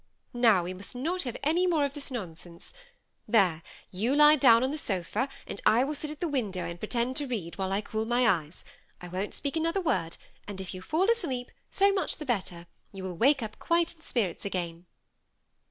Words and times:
Now 0.33 0.63
we 0.63 0.73
must 0.73 0.95
not 0.95 1.21
have 1.29 1.37
any 1.43 1.67
more 1.67 1.85
of 1.85 1.93
this 1.93 2.09
nonsense. 2.09 2.73
There, 3.27 3.61
you 3.91 4.15
lie 4.15 4.35
down 4.35 4.63
on 4.63 4.71
this 4.71 4.81
sofa, 4.81 5.29
and 5.45 5.61
I 5.63 5.83
will 5.83 5.93
sit 5.93 6.09
at 6.09 6.21
this 6.21 6.29
window, 6.31 6.67
and 6.67 6.79
pretend 6.79 7.15
to 7.17 7.27
read, 7.27 7.59
while 7.59 7.71
I 7.71 7.81
cool 7.81 8.07
my 8.07 8.27
eyes. 8.27 8.65
I 8.99 9.07
won't 9.09 9.35
speak 9.35 9.55
another 9.55 9.79
word; 9.79 9.83
THE 9.85 9.91
SEMI 9.91 10.07
ArrACHED 10.07 10.11
COUPLE. 10.11 10.47
25' 10.47 10.47
and 10.47 10.61
if 10.61 10.73
you 10.73 10.81
fall 10.81 11.11
asleep, 11.11 11.51
so 11.69 11.93
much 11.93 12.17
the 12.17 12.25
better, 12.25 12.65
you 12.91 13.03
will 13.03 13.15
wake 13.15 13.43
up 13.43 13.59
quite 13.59 13.93
in 13.95 14.01
spirits 14.01 14.43
again." 14.43 14.87